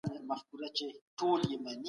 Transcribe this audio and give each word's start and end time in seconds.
چې 0.09 0.19
موږ 0.29 0.41
کولای 0.49 0.69
شو 0.77 0.87
غوره 1.19 1.45
واوسو. 1.63 1.79